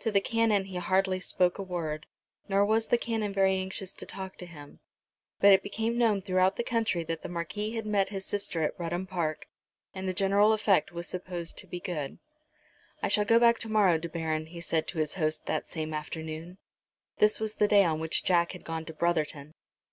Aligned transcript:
To 0.00 0.10
the 0.10 0.20
Canon 0.20 0.64
he 0.64 0.78
hardly 0.78 1.20
spoke 1.20 1.56
a 1.56 1.62
word, 1.62 2.06
nor 2.48 2.66
was 2.66 2.88
the 2.88 2.98
Canon 2.98 3.32
very 3.32 3.54
anxious 3.56 3.94
to 3.94 4.04
talk 4.04 4.36
to 4.38 4.46
him. 4.46 4.80
But 5.38 5.52
it 5.52 5.62
became 5.62 5.96
known 5.96 6.22
throughout 6.22 6.56
the 6.56 6.64
country 6.64 7.04
that 7.04 7.22
the 7.22 7.28
Marquis 7.28 7.76
had 7.76 7.86
met 7.86 8.08
his 8.08 8.26
sister 8.26 8.64
at 8.64 8.74
Rudham 8.80 9.06
Park, 9.06 9.46
and 9.94 10.08
the 10.08 10.12
general 10.12 10.52
effect 10.52 10.90
was 10.90 11.06
supposed 11.06 11.56
to 11.58 11.68
be 11.68 11.78
good. 11.78 12.18
"I 13.00 13.06
shall 13.06 13.24
go 13.24 13.38
back 13.38 13.60
to 13.60 13.68
morrow, 13.68 13.96
De 13.96 14.08
Baron," 14.08 14.46
he 14.46 14.60
said 14.60 14.88
to 14.88 14.98
his 14.98 15.14
host 15.14 15.46
that 15.46 15.68
same 15.68 15.94
afternoon. 15.94 16.58
This 17.18 17.38
was 17.38 17.54
the 17.54 17.68
day 17.68 17.84
on 17.84 18.00
which 18.00 18.24
Jack 18.24 18.50
had 18.50 18.64
gone 18.64 18.84
to 18.86 18.92
Brotherton. 18.92 19.54